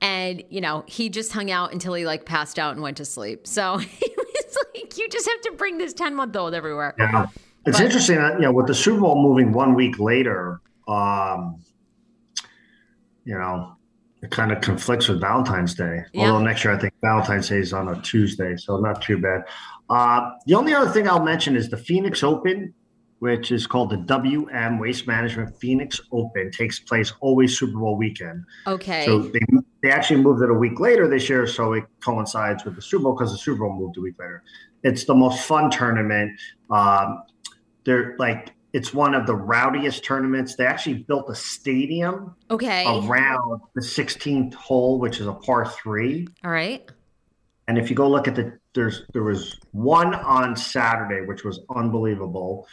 [0.00, 3.04] and you know, he just hung out until he like passed out and went to
[3.04, 3.46] sleep.
[3.46, 6.94] So it was like you just have to bring this ten month old everywhere.
[6.98, 7.26] yeah,
[7.66, 11.60] it's But- interesting that you know with the Super Bowl moving one week later, um,
[13.24, 13.76] you know.
[14.22, 16.04] It kind of conflicts with Valentine's Day.
[16.12, 16.30] Yeah.
[16.30, 19.42] Although next year I think Valentine's Day is on a Tuesday, so not too bad.
[19.90, 22.72] Uh, the only other thing I'll mention is the Phoenix Open,
[23.18, 28.44] which is called the WM Waste Management Phoenix Open, takes place always Super Bowl weekend.
[28.66, 29.04] Okay.
[29.04, 29.40] So they,
[29.82, 33.04] they actually moved it a week later this year, so it coincides with the Super
[33.04, 34.44] Bowl because the Super Bowl moved a week later.
[34.84, 36.32] It's the most fun tournament.
[36.70, 37.22] Um,
[37.84, 40.56] they're like it's one of the rowdiest tournaments.
[40.56, 42.84] They actually built a stadium okay.
[42.86, 46.26] around the 16th hole, which is a par three.
[46.44, 46.88] All right.
[47.68, 51.60] And if you go look at the there's there was one on Saturday, which was
[51.74, 52.66] unbelievable.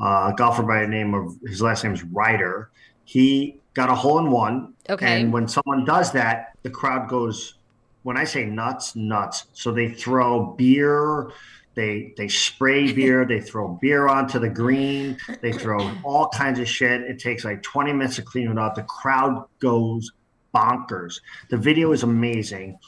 [0.00, 2.70] Uh, a golfer by the name of his last name is Ryder.
[3.04, 4.74] He got a hole in one.
[4.88, 5.22] Okay.
[5.22, 7.54] And when someone does that, the crowd goes.
[8.02, 9.46] When I say nuts, nuts.
[9.54, 11.30] So they throw beer,
[11.74, 16.68] they they spray beer, they throw beer onto the green, they throw all kinds of
[16.68, 17.02] shit.
[17.02, 18.74] It takes like 20 minutes to clean it up.
[18.74, 20.10] The crowd goes
[20.54, 21.20] bonkers.
[21.50, 22.78] The video is amazing.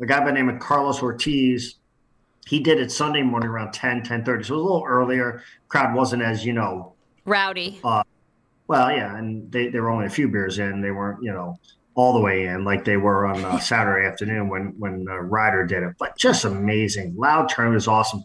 [0.00, 1.76] A guy by the name of Carlos Ortiz,
[2.46, 5.42] he did it Sunday morning around 10, 10 So it was a little earlier.
[5.68, 7.80] Crowd wasn't as, you know, Rowdy.
[7.82, 8.02] Uh,
[8.66, 10.80] well, yeah, and they, they were only a few beers in.
[10.80, 11.58] They weren't, you know,
[11.94, 15.66] all the way in like they were on uh, Saturday afternoon when when uh, Ryder
[15.66, 15.94] did it.
[15.98, 17.14] But just amazing.
[17.16, 18.24] Loud turn was awesome.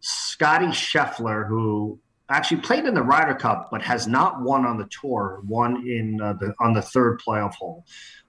[0.00, 1.98] Scottie Scheffler, who
[2.28, 6.20] actually played in the Ryder Cup but has not won on the tour, won in
[6.20, 7.84] uh, the on the third playoff hole.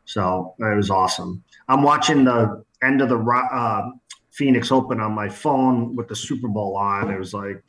[0.05, 1.43] So it was awesome.
[1.67, 3.89] I'm watching the end of the uh,
[4.31, 7.09] Phoenix Open on my phone with the Super Bowl on.
[7.09, 7.63] It was like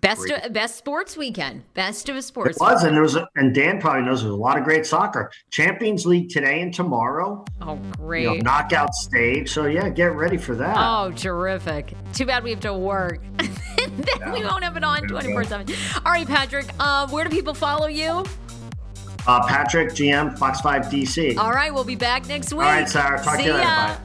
[0.00, 0.52] Best Great.
[0.52, 1.62] best sports weekend.
[1.74, 2.56] Best of a sports.
[2.56, 4.86] It was, and there was, a, and Dan probably knows there's a lot of great
[4.86, 5.30] soccer.
[5.50, 7.44] Champions League today and tomorrow.
[7.62, 8.22] Oh, great!
[8.22, 9.50] You know, knockout stage.
[9.50, 10.76] So yeah, get ready for that.
[10.78, 11.94] Oh, terrific.
[12.12, 13.20] Too bad we have to work.
[13.38, 15.74] then we won't have it on 24 7.
[16.04, 18.24] All right, Patrick, uh, where do people follow you?
[19.26, 21.36] Uh, Patrick GM Fox Five DC.
[21.36, 22.64] All right, we'll be back next week.
[22.64, 23.22] All right, Sarah.
[23.22, 23.64] Talk See to you later.
[23.64, 23.94] ya.
[23.94, 23.98] Bye.